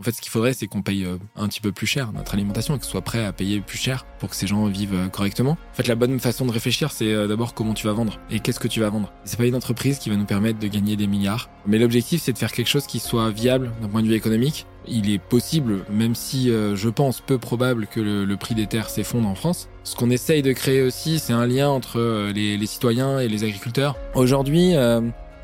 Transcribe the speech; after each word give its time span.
En 0.00 0.04
fait, 0.04 0.12
ce 0.12 0.20
qu'il 0.20 0.30
faudrait, 0.30 0.52
c'est 0.52 0.68
qu'on 0.68 0.80
paye 0.80 1.04
euh, 1.04 1.16
un 1.34 1.48
petit 1.48 1.60
peu 1.60 1.72
plus 1.72 1.88
cher 1.88 2.12
notre 2.12 2.34
alimentation 2.34 2.76
et 2.76 2.78
que 2.78 2.84
ce 2.84 2.90
soit 2.92 3.00
prêt 3.00 3.24
à 3.24 3.32
payer 3.32 3.60
plus 3.60 3.78
cher 3.78 4.06
pour 4.20 4.30
que 4.30 4.36
ces 4.36 4.46
gens 4.46 4.64
vivent 4.66 4.94
euh, 4.94 5.08
correctement. 5.08 5.58
En 5.72 5.74
fait, 5.74 5.88
la 5.88 5.96
bonne 5.96 6.20
façon 6.20 6.46
de 6.46 6.52
réfléchir, 6.52 6.92
c'est 6.92 7.12
euh, 7.12 7.26
d'abord 7.26 7.52
comment 7.52 7.74
tu 7.74 7.84
vas 7.84 7.94
vendre 7.94 8.20
et 8.30 8.38
qu'est-ce 8.38 8.60
que 8.60 8.68
tu 8.68 8.78
vas 8.78 8.90
vendre. 8.90 9.12
C'est 9.24 9.36
pas 9.36 9.46
une 9.46 9.56
entreprise 9.56 9.98
qui 9.98 10.08
va 10.08 10.14
nous 10.14 10.24
permettre 10.24 10.60
de 10.60 10.68
gagner 10.68 10.94
des 10.94 11.08
milliards, 11.08 11.50
mais 11.66 11.80
l'objectif, 11.80 12.22
c'est 12.22 12.32
de 12.32 12.38
faire 12.38 12.52
quelque 12.52 12.68
chose 12.68 12.86
qui 12.86 13.00
soit 13.00 13.30
viable 13.30 13.72
d'un 13.82 13.88
point 13.88 14.02
de 14.02 14.06
vue 14.06 14.14
économique. 14.14 14.66
Il 14.86 15.10
est 15.10 15.18
possible, 15.18 15.84
même 15.90 16.14
si 16.14 16.48
je 16.48 16.88
pense 16.88 17.20
peu 17.20 17.36
probable 17.36 17.86
que 17.88 18.00
le, 18.00 18.36
prix 18.38 18.54
des 18.54 18.66
terres 18.66 18.88
s'effondre 18.88 19.28
en 19.28 19.34
France. 19.34 19.68
Ce 19.84 19.94
qu'on 19.94 20.08
essaye 20.08 20.40
de 20.40 20.52
créer 20.52 20.80
aussi, 20.80 21.18
c'est 21.18 21.34
un 21.34 21.46
lien 21.46 21.68
entre 21.68 22.30
les, 22.32 22.56
les, 22.56 22.66
citoyens 22.66 23.18
et 23.18 23.28
les 23.28 23.44
agriculteurs. 23.44 23.96
Aujourd'hui, 24.14 24.72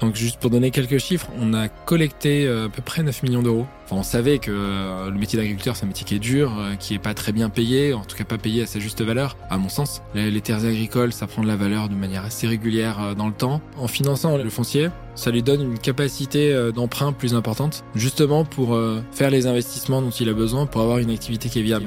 donc 0.04 0.16
juste 0.16 0.38
pour 0.38 0.50
donner 0.50 0.70
quelques 0.70 0.98
chiffres, 0.98 1.28
on 1.40 1.54
a 1.54 1.68
collecté 1.68 2.46
euh, 2.46 2.66
à 2.66 2.68
peu 2.68 2.82
près 2.82 3.02
9 3.02 3.22
millions 3.22 3.42
d'euros. 3.42 3.66
Enfin, 3.86 3.96
on 3.96 4.02
savait 4.02 4.38
que 4.38 4.50
euh, 4.50 5.10
le 5.10 5.18
métier 5.18 5.38
d'agriculteur, 5.38 5.76
c'est 5.76 5.84
un 5.84 5.88
métier 5.88 6.04
qui 6.04 6.14
est 6.14 6.18
dur, 6.18 6.52
euh, 6.58 6.74
qui 6.74 6.94
est 6.94 6.98
pas 6.98 7.14
très 7.14 7.32
bien 7.32 7.48
payé, 7.48 7.94
en 7.94 8.04
tout 8.04 8.16
cas 8.16 8.24
pas 8.24 8.36
payé 8.36 8.62
à 8.62 8.66
sa 8.66 8.80
juste 8.80 9.00
valeur, 9.00 9.38
à 9.48 9.56
mon 9.56 9.70
sens. 9.70 10.02
Les, 10.14 10.40
terres 10.42 10.66
agricoles, 10.66 11.14
ça 11.14 11.26
prend 11.26 11.42
de 11.42 11.46
la 11.46 11.56
valeur 11.56 11.88
de 11.88 11.94
manière 11.94 12.22
assez 12.22 12.46
régulière 12.46 13.14
dans 13.16 13.28
le 13.28 13.32
temps. 13.32 13.62
En 13.78 13.88
finançant 13.88 14.36
le 14.36 14.50
foncier, 14.50 14.90
ça 15.14 15.30
lui 15.30 15.42
donne 15.42 15.62
une 15.62 15.78
capacité 15.78 16.70
d'emprunt 16.74 17.12
plus 17.12 17.34
importante, 17.34 17.82
justement 17.94 18.44
pour 18.44 18.78
faire 19.12 19.30
les 19.30 19.46
investissements 19.46 20.02
dont 20.02 20.10
il 20.10 20.28
a 20.28 20.34
besoin 20.34 20.66
pour 20.66 20.82
avoir 20.82 20.98
une 20.98 21.10
activité 21.10 21.48
qui 21.48 21.60
est 21.60 21.62
viable. 21.62 21.86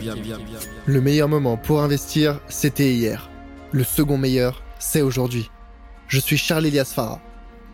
Le 0.87 1.01
meilleur 1.01 1.29
moment 1.29 1.55
pour 1.55 1.81
investir, 1.81 2.39
c'était 2.47 2.91
hier. 2.91 3.29
Le 3.71 3.83
second 3.83 4.17
meilleur, 4.17 4.63
c'est 4.79 5.01
aujourd'hui. 5.01 5.51
Je 6.07 6.19
suis 6.19 6.37
Charles 6.37 6.65
Elias 6.65 6.91
Farah 6.95 7.21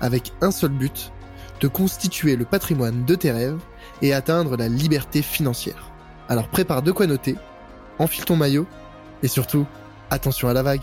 avec 0.00 0.32
un 0.40 0.50
seul 0.50 0.70
but, 0.70 1.12
de 1.60 1.68
constituer 1.68 2.36
le 2.36 2.44
patrimoine 2.44 3.04
de 3.04 3.14
tes 3.14 3.30
rêves 3.30 3.60
et 4.02 4.14
atteindre 4.14 4.56
la 4.56 4.68
liberté 4.68 5.22
financière. 5.22 5.90
Alors 6.28 6.48
prépare 6.48 6.82
de 6.82 6.92
quoi 6.92 7.06
noter, 7.06 7.36
enfile 7.98 8.24
ton 8.24 8.36
maillot 8.36 8.66
et 9.22 9.28
surtout, 9.28 9.66
attention 10.10 10.48
à 10.48 10.54
la 10.54 10.62
vague. 10.62 10.82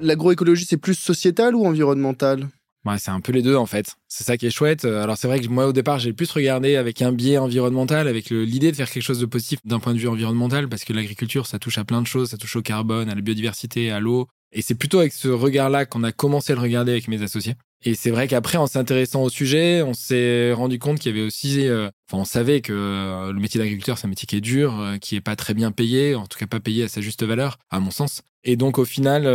L'agroécologie, 0.00 0.64
c'est 0.64 0.76
plus 0.76 0.94
sociétal 0.94 1.56
ou 1.56 1.66
environnemental? 1.66 2.48
Ouais, 2.84 2.96
c'est 2.98 3.10
un 3.10 3.20
peu 3.20 3.32
les 3.32 3.42
deux 3.42 3.56
en 3.56 3.66
fait. 3.66 3.96
C'est 4.06 4.24
ça 4.24 4.36
qui 4.36 4.46
est 4.46 4.50
chouette. 4.50 4.84
Alors 4.84 5.16
c'est 5.16 5.26
vrai 5.26 5.40
que 5.40 5.48
moi 5.48 5.66
au 5.66 5.72
départ 5.72 5.98
j'ai 5.98 6.12
plus 6.12 6.30
regardé 6.30 6.76
avec 6.76 7.02
un 7.02 7.12
biais 7.12 7.36
environnemental, 7.36 8.06
avec 8.08 8.30
l'idée 8.30 8.70
de 8.70 8.76
faire 8.76 8.90
quelque 8.90 9.02
chose 9.02 9.18
de 9.18 9.26
positif 9.26 9.58
d'un 9.64 9.80
point 9.80 9.94
de 9.94 9.98
vue 9.98 10.08
environnemental, 10.08 10.68
parce 10.68 10.84
que 10.84 10.92
l'agriculture 10.92 11.46
ça 11.46 11.58
touche 11.58 11.76
à 11.78 11.84
plein 11.84 12.00
de 12.00 12.06
choses, 12.06 12.30
ça 12.30 12.36
touche 12.38 12.56
au 12.56 12.62
carbone, 12.62 13.10
à 13.10 13.14
la 13.14 13.20
biodiversité, 13.20 13.90
à 13.90 14.00
l'eau. 14.00 14.28
Et 14.52 14.62
c'est 14.62 14.74
plutôt 14.74 15.00
avec 15.00 15.12
ce 15.12 15.28
regard-là 15.28 15.86
qu'on 15.86 16.04
a 16.04 16.12
commencé 16.12 16.52
à 16.52 16.56
le 16.56 16.62
regarder 16.62 16.92
avec 16.92 17.08
mes 17.08 17.22
associés. 17.22 17.54
Et 17.84 17.94
c'est 17.94 18.10
vrai 18.10 18.26
qu'après, 18.26 18.58
en 18.58 18.66
s'intéressant 18.66 19.22
au 19.22 19.30
sujet, 19.30 19.82
on 19.82 19.94
s'est 19.94 20.52
rendu 20.52 20.80
compte 20.80 20.98
qu'il 20.98 21.14
y 21.14 21.18
avait 21.18 21.24
aussi, 21.24 21.68
euh, 21.68 21.88
enfin, 22.10 22.22
on 22.22 22.24
savait 22.24 22.60
que 22.60 22.72
euh, 22.72 23.32
le 23.32 23.38
métier 23.38 23.58
d'agriculteur, 23.58 23.98
c'est 23.98 24.06
un 24.06 24.10
métier 24.10 24.26
qui 24.26 24.36
est 24.36 24.40
dur, 24.40 24.80
euh, 24.80 24.96
qui 24.96 25.14
est 25.14 25.20
pas 25.20 25.36
très 25.36 25.54
bien 25.54 25.70
payé, 25.70 26.16
en 26.16 26.26
tout 26.26 26.38
cas 26.38 26.48
pas 26.48 26.58
payé 26.58 26.84
à 26.84 26.88
sa 26.88 27.00
juste 27.00 27.22
valeur, 27.22 27.58
à 27.70 27.78
mon 27.78 27.92
sens. 27.92 28.22
Et 28.42 28.56
donc, 28.56 28.78
au 28.78 28.84
final, 28.84 29.26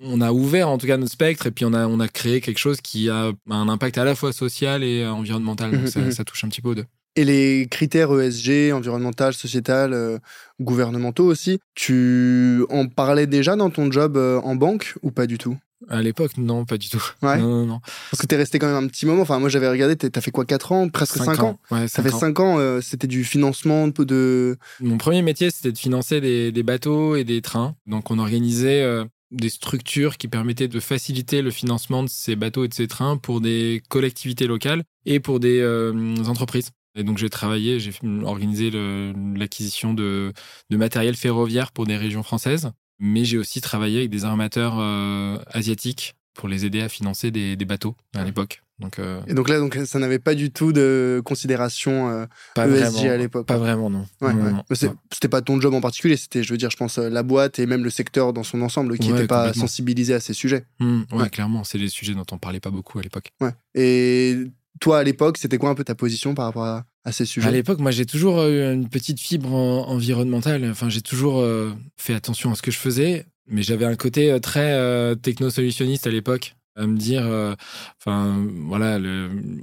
on 0.00 0.20
a 0.20 0.32
ouvert 0.32 0.68
en 0.68 0.76
tout 0.76 0.86
cas 0.86 0.96
notre 0.96 1.12
spectre 1.12 1.46
et 1.46 1.50
puis 1.50 1.64
on 1.64 1.72
a, 1.72 1.86
on 1.86 1.98
a 2.00 2.08
créé 2.08 2.40
quelque 2.40 2.58
chose 2.58 2.80
qui 2.80 3.08
a 3.08 3.32
un 3.48 3.68
impact 3.68 3.96
à 3.96 4.04
la 4.04 4.14
fois 4.14 4.32
social 4.32 4.82
et 4.82 5.06
environnemental. 5.06 5.70
Donc, 5.70 5.94
mmh, 5.94 6.08
mmh. 6.08 6.10
ça, 6.10 6.24
touche 6.24 6.44
un 6.44 6.48
petit 6.48 6.60
peu 6.60 6.70
aux 6.70 6.74
deux. 6.74 6.84
Et 7.16 7.24
les 7.24 7.66
critères 7.68 8.12
ESG, 8.12 8.72
environnemental, 8.72 9.34
sociétal, 9.34 10.20
gouvernementaux 10.60 11.26
aussi, 11.26 11.58
tu 11.74 12.64
en 12.70 12.86
parlais 12.86 13.26
déjà 13.26 13.56
dans 13.56 13.70
ton 13.70 13.90
job 13.90 14.16
en 14.16 14.54
banque 14.54 14.94
ou 15.02 15.10
pas 15.10 15.26
du 15.26 15.36
tout? 15.36 15.56
À 15.88 16.02
l'époque, 16.02 16.36
non, 16.36 16.64
pas 16.64 16.76
du 16.76 16.88
tout. 16.88 17.02
Ouais. 17.22 17.38
Non, 17.38 17.66
non, 17.66 17.80
Parce 18.10 18.20
que 18.20 18.26
t'es 18.26 18.36
resté 18.36 18.58
quand 18.58 18.66
même 18.66 18.84
un 18.84 18.86
petit 18.86 19.06
moment. 19.06 19.22
Enfin, 19.22 19.38
moi, 19.38 19.48
j'avais 19.48 19.68
regardé, 19.68 19.96
t'as 19.96 20.20
fait 20.20 20.30
quoi, 20.30 20.44
4 20.44 20.72
ans? 20.72 20.88
Presque 20.88 21.16
5, 21.18 21.42
ans, 21.42 21.58
Ouais, 21.70 21.86
Ça 21.88 22.02
fait 22.02 22.10
5 22.10 22.40
ans, 22.40 22.58
euh, 22.58 22.80
c'était 22.80 23.06
du 23.06 23.24
financement 23.24 23.88
de. 23.88 24.56
Mon 24.80 24.98
premier 24.98 25.22
métier, 25.22 25.50
c'était 25.50 25.72
de 25.72 25.78
financer 25.78 26.20
des, 26.20 26.52
des, 26.52 26.62
bateaux 26.62 27.16
et 27.16 27.24
des 27.24 27.42
trains. 27.42 27.76
Donc, 27.86 28.10
on 28.10 28.18
organisait 28.18 28.82
euh, 28.82 29.04
des 29.30 29.48
structures 29.48 30.16
qui 30.16 30.28
permettaient 30.28 30.68
de 30.68 30.80
faciliter 30.80 31.42
le 31.42 31.50
financement 31.50 32.02
de 32.02 32.08
ces 32.08 32.36
bateaux 32.36 32.64
et 32.64 32.68
de 32.68 32.74
ces 32.74 32.88
trains 32.88 33.16
pour 33.16 33.40
des 33.40 33.82
collectivités 33.88 34.46
locales 34.46 34.82
et 35.06 35.20
pour 35.20 35.40
des 35.40 35.60
euh, 35.60 36.16
entreprises. 36.26 36.70
Et 36.96 37.04
donc, 37.04 37.18
j'ai 37.18 37.30
travaillé, 37.30 37.78
j'ai 37.78 37.92
organisé 38.24 38.70
l'acquisition 39.36 39.94
de, 39.94 40.32
de 40.70 40.76
matériel 40.76 41.14
ferroviaire 41.14 41.72
pour 41.72 41.86
des 41.86 41.96
régions 41.96 42.22
françaises 42.22 42.72
mais 43.00 43.24
j'ai 43.24 43.38
aussi 43.38 43.60
travaillé 43.60 43.98
avec 43.98 44.10
des 44.10 44.24
armateurs 44.24 44.76
euh, 44.78 45.38
asiatiques 45.52 46.14
pour 46.34 46.48
les 46.48 46.64
aider 46.64 46.80
à 46.80 46.88
financer 46.88 47.30
des, 47.30 47.56
bateaux 47.56 47.96
à 48.14 48.24
l'époque. 48.24 48.62
Donc, 48.78 48.98
euh, 48.98 49.20
Et 49.26 49.34
donc 49.34 49.50
là, 49.50 49.58
donc, 49.58 49.78
ça 49.84 49.98
n'avait 49.98 50.18
pas 50.18 50.34
du 50.34 50.50
tout 50.50 50.72
de 50.72 51.20
considération 51.22 52.08
euh, 52.08 52.26
ESG 52.56 53.08
à 53.08 53.16
l'époque 53.18 53.46
Pas 53.46 53.58
vraiment, 53.58 53.90
non. 53.90 54.06
Ouais, 54.22 54.32
C'était 54.72 55.28
pas 55.28 55.42
ton 55.42 55.60
job 55.60 55.74
en 55.74 55.82
particulier, 55.82 56.16
c'était, 56.16 56.42
je 56.42 56.50
veux 56.50 56.56
dire, 56.56 56.70
je 56.70 56.78
pense, 56.78 56.96
la 56.96 57.22
boîte 57.22 57.58
et 57.58 57.66
même 57.66 57.84
le 57.84 57.90
secteur 57.90 58.32
dans 58.32 58.44
son 58.44 58.62
ensemble 58.62 58.96
qui 58.98 59.10
n'était 59.10 59.26
pas 59.26 59.52
sensibilisé 59.52 60.14
à 60.14 60.20
ces 60.20 60.32
sujets. 60.32 60.64
Mmh, 60.78 61.02
ouais, 61.12 61.28
clairement, 61.28 61.64
c'est 61.64 61.78
des 61.78 61.88
sujets 61.88 62.14
dont 62.14 62.24
on 62.30 62.38
parlait 62.38 62.60
pas 62.60 62.70
beaucoup 62.70 62.98
à 62.98 63.02
l'époque. 63.02 63.32
Ouais. 63.40 63.52
Et 63.74 64.38
toi, 64.80 64.98
à 64.98 65.04
l'époque, 65.04 65.36
c'était 65.36 65.58
quoi 65.58 65.70
un 65.70 65.74
peu 65.74 65.84
ta 65.84 65.94
position 65.94 66.34
par 66.34 66.46
rapport 66.46 66.64
à, 66.64 67.12
ces 67.12 67.26
sujets? 67.26 67.46
À 67.46 67.50
l'époque, 67.50 67.78
moi, 67.78 67.90
j'ai 67.90 68.06
toujours 68.06 68.42
eu 68.46 68.72
une 68.72 68.88
petite 68.88 69.20
fibre 69.20 69.52
environnementale. 69.52 70.68
Enfin, 70.70 70.88
j'ai 70.88 71.02
toujours 71.02 71.40
euh, 71.40 71.70
fait 71.98 72.14
attention 72.14 72.50
à 72.50 72.54
ce 72.54 72.62
que 72.62 72.70
je 72.70 72.78
faisais, 72.78 73.26
mais 73.46 73.62
j'avais 73.62 73.84
un 73.84 73.94
côté 73.94 74.32
euh, 74.32 74.38
très 74.38 74.72
euh, 74.72 75.14
techno-solutionniste 75.14 76.06
à 76.06 76.10
l'époque, 76.10 76.56
à 76.76 76.86
me 76.86 76.96
dire, 76.96 77.24
enfin, 78.00 78.46
voilà, 78.66 78.98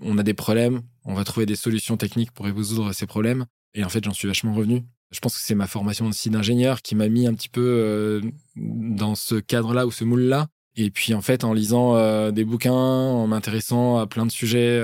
on 0.03 0.17
a 0.19 0.23
des 0.23 0.35
problèmes, 0.35 0.81
on 1.03 1.15
va 1.15 1.23
trouver 1.23 1.47
des 1.47 1.55
solutions 1.55 1.97
techniques 1.97 2.31
pour 2.31 2.45
résoudre 2.45 2.93
ces 2.93 3.07
problèmes. 3.07 3.45
Et 3.73 3.83
en 3.83 3.89
fait, 3.89 4.03
j'en 4.03 4.13
suis 4.13 4.27
vachement 4.27 4.53
revenu. 4.53 4.83
Je 5.09 5.19
pense 5.19 5.35
que 5.35 5.41
c'est 5.41 5.55
ma 5.55 5.67
formation 5.67 6.05
aussi 6.05 6.29
d'ingénieur 6.29 6.81
qui 6.81 6.93
m'a 6.95 7.07
mis 7.07 7.25
un 7.25 7.33
petit 7.33 7.49
peu 7.49 8.21
dans 8.55 9.15
ce 9.15 9.35
cadre-là 9.35 9.87
ou 9.87 9.91
ce 9.91 10.03
moule-là. 10.03 10.47
Et 10.77 10.91
puis 10.91 11.13
en 11.13 11.21
fait, 11.21 11.43
en 11.43 11.53
lisant 11.53 12.31
des 12.31 12.45
bouquins, 12.45 12.71
en 12.71 13.27
m'intéressant 13.27 13.97
à 13.97 14.07
plein 14.07 14.25
de 14.25 14.31
sujets 14.31 14.81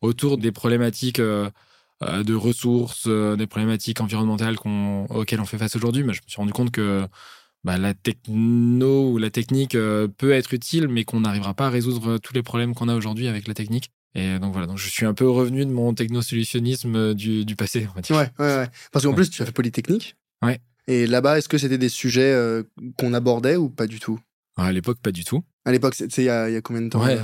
autour 0.00 0.38
des 0.38 0.50
problématiques 0.50 1.20
euh, 2.02 2.22
de 2.22 2.34
ressources, 2.34 3.04
euh, 3.06 3.36
des 3.36 3.46
problématiques 3.46 4.02
environnementales 4.02 4.56
auxquelles 5.08 5.40
on 5.40 5.46
fait 5.46 5.56
face 5.56 5.76
aujourd'hui, 5.76 6.04
mais 6.04 6.12
je 6.12 6.20
me 6.20 6.28
suis 6.28 6.36
rendu 6.36 6.52
compte 6.52 6.70
que 6.70 7.06
bah, 7.64 7.78
la 7.78 7.94
techno 7.94 9.12
ou 9.12 9.16
la 9.16 9.30
technique 9.30 9.74
euh, 9.74 10.06
peut 10.06 10.32
être 10.32 10.52
utile, 10.52 10.88
mais 10.88 11.04
qu'on 11.04 11.20
n'arrivera 11.20 11.54
pas 11.54 11.68
à 11.68 11.70
résoudre 11.70 12.18
tous 12.18 12.34
les 12.34 12.42
problèmes 12.42 12.74
qu'on 12.74 12.90
a 12.90 12.94
aujourd'hui 12.94 13.28
avec 13.28 13.48
la 13.48 13.54
technique. 13.54 13.92
Et 14.14 14.38
donc 14.38 14.52
voilà, 14.52 14.66
donc 14.66 14.76
je 14.76 14.90
suis 14.90 15.06
un 15.06 15.14
peu 15.14 15.26
revenu 15.26 15.64
de 15.64 15.70
mon 15.70 15.94
technosolutionnisme 15.94 17.14
du, 17.14 17.46
du 17.46 17.56
passé, 17.56 17.88
on 17.90 17.94
va 17.94 18.02
dire. 18.02 18.14
Ouais, 18.14 18.30
ouais, 18.38 18.56
ouais. 18.56 18.68
Parce 18.92 19.06
qu'en 19.06 19.14
plus, 19.14 19.30
tu 19.30 19.40
as 19.40 19.46
fait 19.46 19.52
Polytechnique. 19.52 20.16
Ouais. 20.42 20.60
Et 20.88 21.06
là-bas, 21.06 21.38
est-ce 21.38 21.48
que 21.48 21.56
c'était 21.56 21.78
des 21.78 21.88
sujets 21.88 22.62
qu'on 22.98 23.14
abordait 23.14 23.56
ou 23.56 23.70
pas 23.70 23.86
du 23.86 24.00
tout? 24.00 24.20
À 24.56 24.72
l'époque, 24.72 24.98
pas 25.02 25.12
du 25.12 25.24
tout. 25.24 25.44
À 25.64 25.72
l'époque, 25.72 25.94
c'est 25.94 26.08
il 26.16 26.24
y, 26.24 26.28
a 26.30 26.60
combien 26.62 26.82
de 26.82 26.88
temps 26.88 27.04
Ouais, 27.04 27.18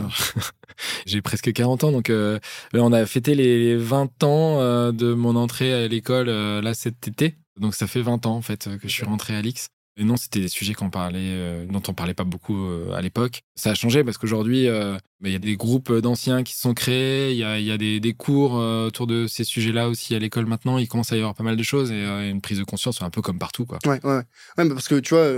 j'ai 1.07 1.23
presque 1.23 1.53
40 1.53 1.85
ans, 1.85 1.93
donc 1.93 2.11
euh, 2.11 2.39
on 2.75 2.93
a 2.93 3.07
fêté 3.07 3.35
les 3.35 3.77
20 3.77 4.23
ans 4.25 4.61
euh, 4.61 4.93
de 4.93 5.15
mon 5.15 5.37
entrée 5.37 5.73
à 5.73 5.89
l'école 5.89 6.29
euh, 6.29 6.61
là 6.61 6.75
cet 6.75 7.09
été. 7.09 7.37
Donc 7.61 7.75
ça 7.75 7.87
fait 7.87 8.03
20 8.03 8.27
ans 8.27 8.37
en 8.37 8.43
fait 8.43 8.69
que 8.79 8.89
je 8.89 8.93
suis 8.93 9.05
rentré 9.05 9.35
à 9.35 9.43
l'X. 9.43 9.69
Non, 9.99 10.17
c'était 10.17 10.41
des 10.41 10.49
sujets 10.49 10.75
parlait, 10.91 11.19
euh, 11.21 11.67
dont 11.67 11.83
on 11.87 11.93
parlait 11.93 12.15
pas 12.15 12.25
beaucoup 12.25 12.67
euh, 12.67 12.93
à 12.93 13.03
l'époque. 13.03 13.43
Ça 13.57 13.71
a 13.71 13.75
changé 13.75 14.03
parce 14.03 14.17
qu'aujourd'hui, 14.17 14.67
euh, 14.67 14.95
bah, 15.21 15.29
il 15.29 15.33
y 15.33 15.37
a 15.37 15.39
des 15.39 15.57
groupes 15.57 15.93
d'anciens 15.93 16.43
qui 16.43 16.55
se 16.55 16.63
sont 16.63 16.73
créés, 16.73 17.33
il 17.33 17.37
y 17.37 17.45
a, 17.45 17.79
des, 17.79 18.15
cours 18.15 18.55
autour 18.55 19.07
de 19.07 19.27
ces 19.27 19.45
sujets-là 19.45 19.89
aussi 19.89 20.15
à 20.15 20.19
l'école 20.19 20.47
maintenant. 20.47 20.79
Il 20.79 20.89
commence 20.89 21.13
à 21.13 21.17
y 21.17 21.19
avoir 21.19 21.35
pas 21.35 21.45
mal 21.45 21.57
de 21.57 21.63
choses 21.63 21.91
et 21.91 22.05
une 22.31 22.41
prise 22.41 22.59
de 22.59 22.65
conscience, 22.65 23.03
un 23.03 23.11
peu 23.11 23.21
comme 23.21 23.39
partout. 23.39 23.67
Quoi. 23.67 23.79
Ouais, 23.85 24.01
ouais, 24.05 24.23
ouais. 24.59 24.69
parce 24.69 24.89
que 24.89 24.99
tu 24.99 25.15
vois, 25.15 25.31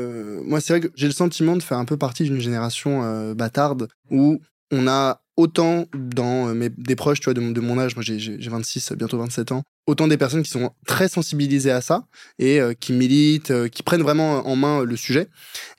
moi, 0.44 0.60
c'est 0.60 0.78
vrai 0.78 0.80
que 0.80 0.92
j'ai 0.94 1.06
le 1.06 1.12
sentiment 1.12 1.56
de 1.56 1.62
faire 1.62 1.78
un 1.78 1.84
peu 1.84 1.96
partie 1.96 2.24
d'une 2.24 2.40
génération 2.40 3.34
bâtarde 3.34 3.88
où 4.10 4.40
on 4.70 4.86
a 4.86 5.20
autant 5.36 5.86
dans 5.94 6.54
mes, 6.54 6.68
des 6.68 6.96
proches 6.96 7.20
tu 7.20 7.24
vois, 7.24 7.34
de, 7.34 7.52
de 7.52 7.60
mon 7.60 7.78
âge, 7.78 7.96
moi 7.96 8.04
j'ai 8.06 8.36
26, 8.38 8.92
bientôt 8.92 9.18
27 9.18 9.52
ans, 9.52 9.62
autant 9.86 10.08
des 10.08 10.16
personnes 10.16 10.42
qui 10.42 10.50
sont 10.50 10.70
très 10.86 11.08
sensibilisées 11.08 11.70
à 11.70 11.80
ça 11.80 12.06
et 12.38 12.60
euh, 12.60 12.72
qui 12.72 12.92
militent, 12.92 13.50
euh, 13.50 13.68
qui 13.68 13.82
prennent 13.82 14.02
vraiment 14.02 14.46
en 14.46 14.56
main 14.56 14.82
le 14.82 14.96
sujet. 14.96 15.28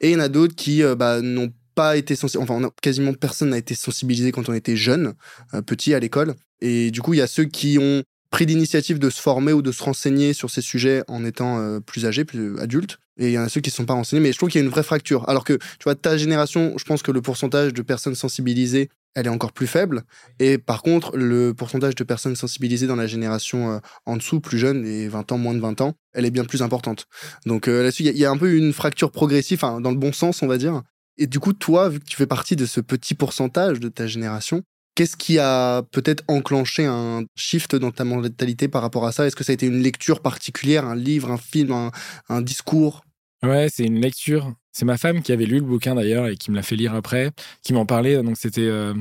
Et 0.02 0.10
il 0.10 0.14
y 0.14 0.16
en 0.16 0.20
a 0.20 0.30
d'autres 0.30 0.56
qui 0.56 0.84
bah, 0.98 1.22
n'ont 1.22 1.52
pas 1.76 1.98
été 1.98 2.16
sensibilisé, 2.16 2.52
enfin, 2.52 2.72
quasiment 2.82 3.14
personne 3.14 3.50
n'a 3.50 3.58
été 3.58 3.76
sensibilisé 3.76 4.32
quand 4.32 4.50
on 4.50 4.54
était 4.54 4.78
jeune, 4.78 5.14
euh, 5.54 5.62
petit 5.62 5.94
à 5.94 6.00
l'école. 6.00 6.34
Et 6.62 6.90
du 6.90 7.02
coup, 7.02 7.14
il 7.14 7.18
y 7.18 7.22
a 7.22 7.28
ceux 7.28 7.44
qui 7.44 7.78
ont 7.80 8.02
pris 8.32 8.46
l'initiative 8.46 8.98
de 8.98 9.10
se 9.10 9.22
former 9.22 9.54
ou 9.54 9.62
de 9.62 9.72
se 9.72 9.84
renseigner 9.84 10.34
sur 10.34 10.50
ces 10.50 10.62
sujets 10.62 11.04
en 11.08 11.24
étant 11.24 11.60
euh, 11.60 11.80
plus 11.80 12.06
âgés, 12.06 12.26
plus 12.26 12.58
adultes. 12.60 12.98
Et 13.18 13.28
il 13.28 13.32
y 13.32 13.40
en 13.40 13.44
a 13.44 13.50
ceux 13.50 13.62
qui 13.62 13.70
ne 13.70 13.74
sont 13.74 13.86
pas 13.86 13.94
renseignés, 13.94 14.22
mais 14.22 14.32
je 14.32 14.38
trouve 14.38 14.50
qu'il 14.50 14.60
y 14.60 14.64
a 14.64 14.66
une 14.66 14.72
vraie 14.72 14.84
fracture. 14.84 15.28
Alors 15.30 15.44
que, 15.44 15.54
tu 15.54 15.84
vois, 15.86 15.96
ta 15.96 16.18
génération, 16.18 16.74
je 16.78 16.84
pense 16.84 17.02
que 17.02 17.12
le 17.12 17.22
pourcentage 17.22 17.74
de 17.74 17.82
personnes 17.82 18.16
sensibilisées, 18.16 18.90
elle 19.14 19.28
est 19.28 19.30
encore 19.30 19.54
plus 19.54 19.68
faible. 19.68 20.04
Et 20.40 20.58
par 20.58 20.82
contre, 20.82 21.16
le 21.16 21.54
pourcentage 21.54 21.96
de 21.96 22.04
personnes 22.04 22.36
sensibilisées 22.36 22.88
dans 22.88 22.98
la 22.98 23.08
génération 23.08 23.72
euh, 23.72 23.80
en 24.06 24.18
dessous, 24.18 24.42
plus 24.42 24.58
jeune, 24.58 24.84
les 24.84 25.08
20 25.08 25.32
ans, 25.32 25.38
moins 25.38 25.54
de 25.54 25.60
20 25.60 25.82
ans, 25.82 25.94
elle 26.14 26.26
est 26.26 26.32
bien 26.32 26.44
plus 26.44 26.62
importante. 26.62 27.08
Donc 27.46 27.68
là-dessus, 27.68 28.04
il 28.04 28.18
y, 28.18 28.26
a 28.26 28.32
un 28.32 28.38
peu 28.38 28.56
une 28.56 28.74
fracture 28.74 29.12
progressive, 29.12 29.60
dans 29.62 29.92
le 29.92 29.98
bon 29.98 30.12
sens, 30.12 30.42
on 30.42 30.48
va 30.48 30.58
dire. 30.58 30.82
Et 31.18 31.28
du 31.28 31.40
coup, 31.40 31.54
toi, 31.54 31.88
vu 31.90 32.00
que 32.00 32.06
tu 32.06 32.18
fais 32.18 32.28
partie 32.28 32.58
de 32.58 32.66
ce 32.66 32.82
petit 32.82 33.14
pourcentage 33.14 33.80
de 33.80 33.88
ta 33.88 34.06
génération, 34.08 34.64
qu'est-ce 34.96 35.18
qui 35.18 35.38
a 35.40 35.84
peut-être 35.92 36.24
enclenché 36.28 36.86
un 36.86 37.24
shift 37.36 37.76
dans 37.76 37.92
ta 37.92 38.04
mentalité 38.06 38.68
par 38.68 38.82
rapport 38.82 39.06
à 39.06 39.12
ça? 39.12 39.28
Est-ce 39.28 39.36
que 39.36 39.44
ça 39.44 39.52
a 39.52 39.54
été 39.54 39.68
une 39.68 39.82
lecture 39.82 40.22
particulière, 40.22 40.86
un 40.86 40.96
livre, 40.96 41.32
un 41.32 41.38
film, 41.38 41.92
un, 42.30 42.42
discours? 42.42 43.06
Ouais, 43.44 43.68
c'est 43.70 43.84
une 43.84 44.02
lecture. 44.02 44.54
C'est 44.72 44.86
ma 44.86 44.98
femme 44.98 45.22
qui 45.22 45.32
avait 45.32 45.46
lu 45.46 45.60
le 45.60 45.66
bouquin 45.66 45.96
d'ailleurs 45.96 46.28
et 46.28 46.36
qui 46.36 46.52
me 46.52 46.56
l'a 46.56 46.64
fait 46.64 46.76
lire 46.76 46.96
après, 46.96 47.32
qui 47.62 47.74
m'en 47.74 47.86
parlait. 47.86 48.22
Donc 48.24 48.38
c'était 48.38 48.62
euh, 48.62 48.94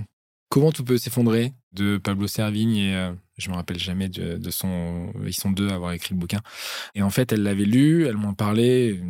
Comment 0.54 0.70
tout 0.70 0.84
peut 0.84 0.98
s'effondrer 0.98 1.52
de 1.72 1.96
Pablo 1.96 2.28
Servigne 2.28 2.76
et 2.76 2.94
euh, 2.94 3.10
je 3.38 3.50
me 3.50 3.56
rappelle 3.56 3.76
jamais 3.76 4.08
de, 4.08 4.50
son. 4.50 5.12
Ils 5.26 5.34
sont 5.34 5.50
deux 5.50 5.68
à 5.68 5.74
avoir 5.74 5.92
écrit 5.92 6.14
le 6.14 6.20
bouquin. 6.20 6.38
Et 6.94 7.02
en 7.02 7.10
fait, 7.10 7.32
elle 7.32 7.42
l'avait 7.42 7.64
lu, 7.64 8.06
elle 8.06 8.16
m'en 8.16 8.34
parlait. 8.34 9.00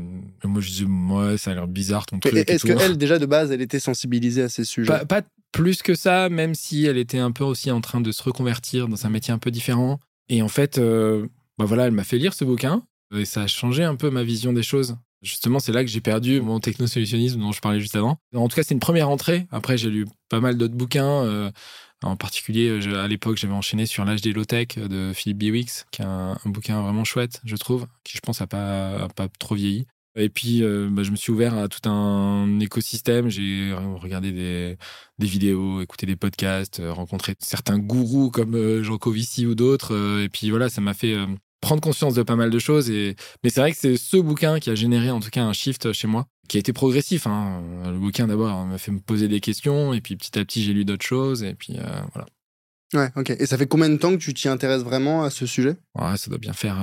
Moi, 0.42 0.62
je 0.62 0.68
disais, 0.68 0.84
moi, 0.86 1.36
ça 1.36 1.50
a 1.50 1.54
l'air 1.54 1.68
bizarre 1.68 2.06
ton 2.06 2.18
truc. 2.18 2.34
Est-ce 2.34 2.64
qu'elle, 2.64 2.96
déjà 2.96 3.18
de 3.18 3.26
base, 3.26 3.52
elle 3.52 3.60
était 3.60 3.78
sensibilisée 3.78 4.40
à 4.40 4.48
ces 4.48 4.64
sujets? 4.64 5.04
pas, 5.06 5.20
plus 5.54 5.82
que 5.82 5.94
ça, 5.94 6.28
même 6.28 6.54
si 6.54 6.84
elle 6.84 6.98
était 6.98 7.18
un 7.18 7.30
peu 7.30 7.44
aussi 7.44 7.70
en 7.70 7.80
train 7.80 8.00
de 8.00 8.10
se 8.10 8.22
reconvertir 8.24 8.88
dans 8.88 9.06
un 9.06 9.08
métier 9.08 9.32
un 9.32 9.38
peu 9.38 9.52
différent. 9.52 10.00
Et 10.28 10.42
en 10.42 10.48
fait, 10.48 10.78
euh, 10.78 11.28
bah 11.58 11.64
voilà, 11.64 11.86
elle 11.86 11.92
m'a 11.92 12.02
fait 12.02 12.18
lire 12.18 12.34
ce 12.34 12.44
bouquin 12.44 12.82
et 13.14 13.24
ça 13.24 13.42
a 13.42 13.46
changé 13.46 13.84
un 13.84 13.94
peu 13.94 14.10
ma 14.10 14.24
vision 14.24 14.52
des 14.52 14.64
choses. 14.64 14.96
Justement, 15.22 15.60
c'est 15.60 15.70
là 15.70 15.84
que 15.84 15.90
j'ai 15.90 16.00
perdu 16.00 16.40
mon 16.40 16.58
technosolutionnisme 16.58 17.38
dont 17.38 17.52
je 17.52 17.60
parlais 17.60 17.78
juste 17.78 17.94
avant. 17.94 18.18
En 18.34 18.48
tout 18.48 18.56
cas, 18.56 18.64
c'est 18.64 18.74
une 18.74 18.80
première 18.80 19.08
entrée. 19.08 19.46
Après, 19.52 19.78
j'ai 19.78 19.90
lu 19.90 20.06
pas 20.28 20.40
mal 20.40 20.58
d'autres 20.58 20.74
bouquins. 20.74 21.24
Euh, 21.24 21.52
en 22.02 22.16
particulier, 22.16 22.80
à 22.96 23.06
l'époque, 23.06 23.36
j'avais 23.36 23.54
enchaîné 23.54 23.86
sur 23.86 24.04
L'âge 24.04 24.22
des 24.22 24.32
low-tech 24.32 24.76
de 24.76 25.12
Philippe 25.14 25.38
Biwix, 25.38 25.86
qui 25.92 26.02
est 26.02 26.04
un, 26.04 26.36
bouquin 26.46 26.82
vraiment 26.82 27.04
chouette, 27.04 27.40
je 27.44 27.54
trouve, 27.54 27.86
qui, 28.02 28.16
je 28.16 28.20
pense, 28.20 28.40
n'a 28.40 28.48
pas, 28.48 29.08
pas 29.14 29.28
trop 29.38 29.54
vieilli. 29.54 29.86
Et 30.16 30.28
puis, 30.28 30.62
euh, 30.62 30.88
bah, 30.90 31.02
je 31.02 31.10
me 31.10 31.16
suis 31.16 31.32
ouvert 31.32 31.56
à 31.56 31.68
tout 31.68 31.88
un 31.88 32.60
écosystème. 32.60 33.28
J'ai 33.28 33.74
regardé 33.96 34.30
des, 34.30 34.76
des, 35.18 35.26
vidéos, 35.26 35.80
écouté 35.80 36.06
des 36.06 36.16
podcasts, 36.16 36.80
euh, 36.80 36.92
rencontré 36.92 37.34
certains 37.40 37.78
gourous 37.78 38.30
comme 38.30 38.54
euh, 38.54 38.82
Jean 38.84 38.96
Covici 38.96 39.46
ou 39.46 39.54
d'autres. 39.54 40.20
et 40.22 40.28
puis 40.28 40.50
voilà, 40.50 40.68
ça 40.68 40.80
m'a 40.80 40.94
fait 40.94 41.16
prendre 41.60 41.80
conscience 41.80 42.14
de 42.14 42.22
pas 42.22 42.36
mal 42.36 42.50
de 42.50 42.58
choses. 42.58 42.90
Et... 42.90 43.16
Mais 43.42 43.50
c'est 43.50 43.60
vrai 43.60 43.72
que 43.72 43.78
c'est 43.78 43.96
ce 43.96 44.16
bouquin 44.16 44.60
qui 44.60 44.70
a 44.70 44.74
généré 44.74 45.10
en 45.10 45.18
tout 45.18 45.30
cas 45.30 45.42
un 45.42 45.52
shift 45.52 45.92
chez 45.92 46.06
moi, 46.06 46.26
qui 46.48 46.58
a 46.58 46.60
été 46.60 46.72
progressif. 46.72 47.26
Hein. 47.26 47.62
Le 47.84 47.98
bouquin 47.98 48.28
d'abord 48.28 48.66
m'a 48.66 48.78
fait 48.78 48.92
me 48.92 49.00
poser 49.00 49.26
des 49.26 49.40
questions, 49.40 49.94
et 49.94 50.00
puis 50.00 50.16
petit 50.16 50.38
à 50.38 50.44
petit 50.44 50.62
j'ai 50.62 50.72
lu 50.72 50.84
d'autres 50.84 51.06
choses, 51.06 51.42
et 51.42 51.54
puis 51.54 51.76
voilà. 52.12 52.26
Ouais, 52.92 53.10
ok. 53.16 53.30
Et 53.30 53.46
ça 53.46 53.58
fait 53.58 53.66
combien 53.66 53.88
de 53.88 53.96
temps 53.96 54.12
que 54.12 54.22
tu 54.22 54.32
t'y 54.32 54.46
intéresses 54.46 54.82
vraiment 54.82 55.24
à 55.24 55.30
ce 55.30 55.46
sujet? 55.46 55.76
Ouais, 55.98 56.16
ça 56.16 56.30
doit 56.30 56.38
bien 56.38 56.52
faire 56.52 56.76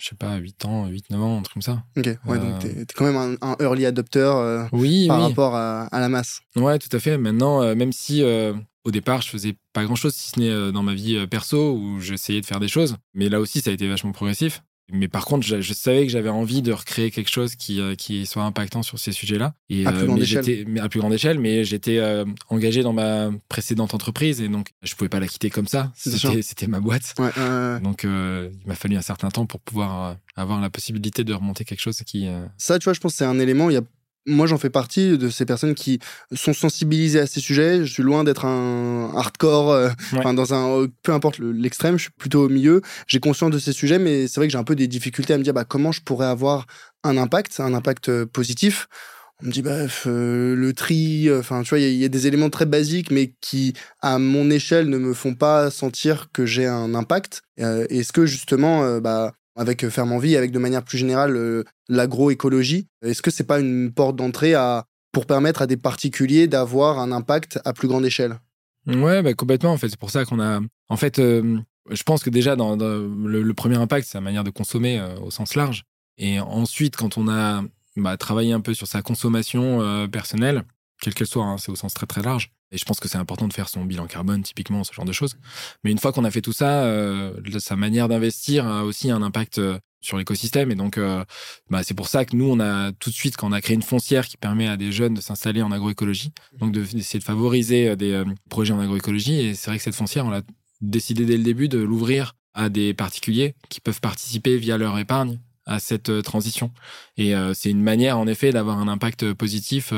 je 0.00 0.08
sais 0.08 0.16
pas, 0.16 0.36
8 0.36 0.64
ans, 0.64 0.86
8, 0.86 1.10
9 1.10 1.22
ans, 1.22 1.38
un 1.38 1.42
truc 1.42 1.54
comme 1.54 1.62
ça. 1.62 1.84
Ok, 1.96 2.06
ouais, 2.26 2.38
donc 2.38 2.58
t'es 2.60 2.68
es 2.68 2.86
quand 2.96 3.04
même 3.04 3.36
un, 3.40 3.56
early 3.60 3.86
adopter 3.86 4.20
euh, 4.20 4.64
oui, 4.72 5.06
par 5.06 5.20
rapport 5.20 5.54
à, 5.54 5.88
la 5.92 6.08
masse. 6.08 6.40
Ouais, 6.56 6.78
tout 6.78 6.94
à 6.96 6.98
fait. 6.98 7.18
Maintenant, 7.18 7.62
euh, 7.62 7.74
même 7.74 7.92
si 7.92 8.22
euh, 8.22 8.54
au 8.84 8.90
départ, 8.90 9.20
je 9.20 9.28
faisais 9.28 9.56
pas 9.72 9.84
grand 9.84 9.96
chose, 9.96 10.14
si 10.14 10.30
ce 10.30 10.40
n'est 10.40 10.72
dans 10.72 10.82
ma 10.82 10.94
vie 10.94 11.26
perso, 11.26 11.74
où 11.74 12.00
j'essayais 12.00 12.40
de 12.40 12.46
faire 12.46 12.60
des 12.60 12.68
choses, 12.68 12.96
mais 13.14 13.28
là 13.28 13.40
aussi, 13.40 13.60
ça 13.60 13.70
a 13.70 13.72
été 13.72 13.86
vachement 13.88 14.12
progressif. 14.12 14.62
Mais 14.92 15.08
par 15.08 15.24
contre, 15.24 15.46
je, 15.46 15.72
savais 15.72 16.06
que 16.06 16.12
j'avais 16.12 16.28
envie 16.28 16.62
de 16.62 16.72
recréer 16.72 17.10
quelque 17.10 17.30
chose 17.30 17.54
qui, 17.56 17.80
euh, 17.80 17.94
qui 17.94 18.26
soit 18.26 18.42
impactant 18.42 18.82
sur 18.82 18.98
ces 18.98 19.12
sujets-là. 19.12 19.54
Et, 19.68 19.86
à 19.86 19.92
plus 19.92 20.02
euh, 20.02 20.06
grande 20.06 20.22
échelle. 20.22 20.78
à 20.80 20.88
plus 20.88 21.00
grande 21.00 21.12
échelle, 21.12 21.38
mais 21.38 21.64
j'étais 21.64 21.98
euh, 21.98 22.24
engagé 22.48 22.82
dans 22.82 22.92
ma 22.92 23.30
précédente 23.48 23.94
entreprise 23.94 24.40
et 24.40 24.48
donc 24.48 24.70
je 24.82 24.94
pouvais 24.94 25.08
pas 25.08 25.20
la 25.20 25.26
quitter 25.26 25.50
comme 25.50 25.66
ça. 25.66 25.92
C'était 25.96 26.66
ma 26.66 26.80
boîte. 26.80 27.14
donc 27.82 28.04
il 28.04 28.66
m'a 28.66 28.74
fallu 28.74 28.96
un 28.96 29.02
certain 29.02 29.30
temps 29.30 29.46
pour 29.46 29.60
pouvoir 29.60 30.16
avoir 30.36 30.60
la 30.60 30.70
possibilité 30.70 31.24
de 31.24 31.34
remonter 31.34 31.64
quelque 31.64 31.80
chose 31.80 31.98
qui. 32.04 32.28
Ça, 32.58 32.78
tu 32.78 32.84
vois, 32.84 32.92
je 32.92 33.00
pense 33.00 33.12
que 33.12 33.18
c'est 33.18 33.24
un 33.24 33.38
élément. 33.38 33.70
Il 33.70 33.74
y 33.74 33.78
a 33.78 33.82
moi, 34.26 34.46
j'en 34.46 34.58
fais 34.58 34.70
partie 34.70 35.16
de 35.16 35.30
ces 35.30 35.46
personnes 35.46 35.74
qui 35.74 35.98
sont 36.32 36.52
sensibilisées 36.52 37.20
à 37.20 37.26
ces 37.26 37.40
sujets. 37.40 37.84
Je 37.84 37.92
suis 37.92 38.02
loin 38.02 38.24
d'être 38.24 38.44
un 38.44 39.12
hardcore, 39.14 39.70
euh, 39.72 39.90
dans 40.12 40.54
un 40.54 40.86
peu 41.02 41.12
importe 41.12 41.38
l'extrême. 41.38 41.96
Je 41.96 42.02
suis 42.02 42.12
plutôt 42.12 42.44
au 42.44 42.48
milieu. 42.48 42.82
J'ai 43.06 43.20
conscience 43.20 43.50
de 43.50 43.58
ces 43.58 43.72
sujets, 43.72 43.98
mais 43.98 44.28
c'est 44.28 44.40
vrai 44.40 44.46
que 44.46 44.52
j'ai 44.52 44.58
un 44.58 44.64
peu 44.64 44.76
des 44.76 44.88
difficultés 44.88 45.34
à 45.34 45.38
me 45.38 45.42
dire 45.42 45.54
bah, 45.54 45.64
comment 45.64 45.92
je 45.92 46.02
pourrais 46.02 46.26
avoir 46.26 46.66
un 47.02 47.16
impact, 47.16 47.60
un 47.60 47.72
impact 47.72 48.08
euh, 48.08 48.26
positif. 48.26 48.88
On 49.42 49.46
me 49.46 49.52
dit 49.52 49.62
bah 49.62 49.86
euh, 50.06 50.54
le 50.54 50.72
tri, 50.74 51.30
enfin 51.32 51.62
tu 51.62 51.70
vois, 51.70 51.78
il 51.78 51.96
y, 51.96 52.04
a 52.04 52.08
des 52.08 52.26
éléments 52.26 52.50
très 52.50 52.66
basiques, 52.66 53.10
mais 53.10 53.32
qui 53.40 53.72
à 54.02 54.18
mon 54.18 54.50
échelle 54.50 54.90
ne 54.90 54.98
me 54.98 55.14
font 55.14 55.34
pas 55.34 55.70
sentir 55.70 56.28
que 56.30 56.44
j'ai 56.44 56.66
un 56.66 56.94
impact. 56.94 57.40
Est-ce 57.56 58.12
que 58.12 58.26
justement, 58.26 59.00
bah 59.00 59.32
avec 59.56 59.84
euh, 59.84 59.90
Ferme 59.90 60.18
Vie, 60.20 60.36
avec 60.36 60.50
de 60.50 60.58
manière 60.58 60.84
plus 60.84 60.98
générale 60.98 61.36
euh, 61.36 61.64
l'agroécologie. 61.88 62.86
Est-ce 63.02 63.22
que 63.22 63.30
c'est 63.30 63.44
pas 63.44 63.60
une 63.60 63.92
porte 63.92 64.16
d'entrée 64.16 64.54
à, 64.54 64.86
pour 65.12 65.26
permettre 65.26 65.62
à 65.62 65.66
des 65.66 65.76
particuliers 65.76 66.46
d'avoir 66.46 66.98
un 66.98 67.12
impact 67.12 67.60
à 67.64 67.72
plus 67.72 67.88
grande 67.88 68.04
échelle? 68.04 68.38
Ouais, 68.86 69.22
bah 69.22 69.34
complètement. 69.34 69.72
En 69.72 69.76
fait, 69.76 69.88
c'est 69.88 69.98
pour 69.98 70.10
ça 70.10 70.24
qu'on 70.24 70.40
a. 70.40 70.60
En 70.88 70.96
fait, 70.96 71.18
euh, 71.18 71.58
je 71.90 72.02
pense 72.02 72.22
que 72.22 72.30
déjà, 72.30 72.56
dans, 72.56 72.76
le, 72.76 73.52
premier 73.52 73.76
impact, 73.76 74.06
c'est 74.08 74.18
la 74.18 74.22
manière 74.22 74.44
de 74.44 74.50
consommer 74.50 75.02
au 75.22 75.30
sens 75.30 75.54
large. 75.54 75.84
Et 76.16 76.40
ensuite, 76.40 76.96
quand 76.96 77.18
on 77.18 77.28
a 77.28 77.62
bah, 77.96 78.16
travaillé 78.16 78.52
un 78.52 78.60
peu 78.60 78.74
sur 78.74 78.86
sa 78.86 79.02
consommation 79.02 80.08
personnelle, 80.08 80.64
quelle 81.00 81.14
qu'elle 81.14 81.26
soit, 81.26 81.44
hein, 81.44 81.58
c'est 81.58 81.70
au 81.70 81.76
sens 81.76 81.94
très 81.94 82.06
très 82.06 82.22
large. 82.22 82.52
Et 82.72 82.78
je 82.78 82.84
pense 82.84 83.00
que 83.00 83.08
c'est 83.08 83.18
important 83.18 83.48
de 83.48 83.52
faire 83.52 83.68
son 83.68 83.84
bilan 83.84 84.06
carbone, 84.06 84.42
typiquement, 84.42 84.84
ce 84.84 84.92
genre 84.92 85.04
de 85.04 85.12
choses. 85.12 85.36
Mais 85.82 85.90
une 85.90 85.98
fois 85.98 86.12
qu'on 86.12 86.24
a 86.24 86.30
fait 86.30 86.40
tout 86.40 86.52
ça, 86.52 86.84
euh, 86.84 87.34
sa 87.58 87.74
manière 87.74 88.08
d'investir 88.08 88.66
a 88.66 88.84
aussi 88.84 89.10
un 89.10 89.22
impact 89.22 89.58
euh, 89.58 89.78
sur 90.00 90.18
l'écosystème. 90.18 90.70
Et 90.70 90.76
donc, 90.76 90.96
euh, 90.96 91.24
bah, 91.68 91.82
c'est 91.82 91.94
pour 91.94 92.06
ça 92.06 92.24
que 92.24 92.36
nous, 92.36 92.48
on 92.48 92.60
a 92.60 92.92
tout 92.92 93.10
de 93.10 93.14
suite, 93.14 93.36
quand 93.36 93.48
on 93.48 93.52
a 93.52 93.60
créé 93.60 93.74
une 93.74 93.82
foncière 93.82 94.26
qui 94.26 94.36
permet 94.36 94.68
à 94.68 94.76
des 94.76 94.92
jeunes 94.92 95.14
de 95.14 95.20
s'installer 95.20 95.62
en 95.62 95.72
agroécologie, 95.72 96.32
donc 96.58 96.72
d'essayer 96.72 97.18
de, 97.18 97.24
favoriser 97.24 97.96
des 97.96 98.22
projets 98.48 98.72
en 98.72 98.80
agroécologie. 98.80 99.40
Et 99.40 99.54
c'est 99.54 99.70
vrai 99.70 99.78
que 99.78 99.84
cette 99.84 99.96
foncière, 99.96 100.26
on 100.26 100.30
l'a 100.30 100.42
décidé 100.80 101.26
dès 101.26 101.36
le 101.36 101.42
début 101.42 101.68
de 101.68 101.78
l'ouvrir 101.78 102.36
à 102.54 102.68
des 102.68 102.94
particuliers 102.94 103.54
qui 103.68 103.80
peuvent 103.80 104.00
participer 104.00 104.56
via 104.58 104.78
leur 104.78 104.96
épargne 104.98 105.40
à 105.66 105.80
cette 105.80 106.22
transition. 106.22 106.72
Et 107.16 107.32
c'est 107.54 107.70
une 107.70 107.82
manière, 107.82 108.18
en 108.18 108.26
effet, 108.26 108.50
d'avoir 108.50 108.78
un 108.78 108.88
impact 108.88 109.34
positif 109.34 109.92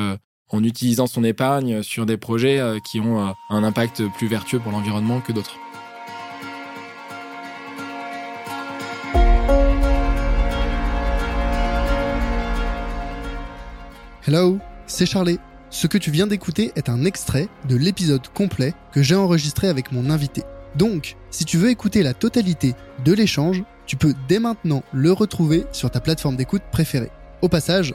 en 0.52 0.62
utilisant 0.62 1.06
son 1.06 1.24
épargne 1.24 1.82
sur 1.82 2.06
des 2.06 2.16
projets 2.16 2.60
euh, 2.60 2.78
qui 2.78 3.00
ont 3.00 3.26
euh, 3.26 3.32
un 3.50 3.64
impact 3.64 4.02
plus 4.16 4.28
vertueux 4.28 4.60
pour 4.60 4.70
l'environnement 4.70 5.20
que 5.20 5.32
d'autres. 5.32 5.56
Hello, 14.24 14.58
c'est 14.86 15.06
Charlie. 15.06 15.40
Ce 15.70 15.86
que 15.86 15.98
tu 15.98 16.10
viens 16.10 16.26
d'écouter 16.26 16.70
est 16.76 16.88
un 16.88 17.04
extrait 17.04 17.48
de 17.68 17.76
l'épisode 17.76 18.28
complet 18.28 18.74
que 18.92 19.02
j'ai 19.02 19.16
enregistré 19.16 19.68
avec 19.68 19.90
mon 19.90 20.10
invité. 20.10 20.42
Donc, 20.76 21.16
si 21.30 21.44
tu 21.44 21.56
veux 21.56 21.70
écouter 21.70 22.02
la 22.02 22.14
totalité 22.14 22.74
de 23.04 23.12
l'échange, 23.12 23.64
tu 23.86 23.96
peux 23.96 24.14
dès 24.28 24.38
maintenant 24.38 24.82
le 24.92 25.12
retrouver 25.12 25.64
sur 25.72 25.90
ta 25.90 26.00
plateforme 26.00 26.36
d'écoute 26.36 26.62
préférée. 26.70 27.10
Au 27.40 27.48
passage, 27.48 27.94